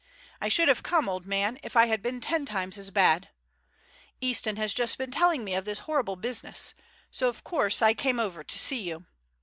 I 0.41 0.47
should 0.49 0.67
have 0.67 0.81
come, 0.81 1.07
old 1.07 1.27
man, 1.27 1.59
if 1.61 1.75
I 1.77 1.85
had 1.85 2.01
been 2.01 2.21
ten 2.21 2.43
times 2.43 2.79
as 2.79 2.89
bad. 2.89 3.29
Easton 4.19 4.55
has 4.55 4.73
just 4.73 4.97
been 4.97 5.11
telling 5.11 5.43
me 5.43 5.53
of 5.53 5.63
this 5.63 5.81
horrible 5.85 6.15
business, 6.15 6.73
so 7.11 7.29
of 7.29 7.43
course 7.43 7.83
I 7.83 7.93
came 7.93 8.19
over 8.19 8.43
to 8.43 8.57
see 8.57 8.81
you. 8.81 9.05